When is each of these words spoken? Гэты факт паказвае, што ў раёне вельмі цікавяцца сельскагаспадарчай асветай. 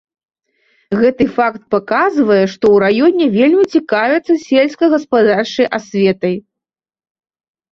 Гэты 1.01 1.23
факт 1.35 1.59
паказвае, 1.75 2.39
што 2.53 2.63
ў 2.71 2.77
раёне 2.85 3.25
вельмі 3.37 3.65
цікавяцца 3.75 4.33
сельскагаспадарчай 4.47 5.67
асветай. 5.81 6.35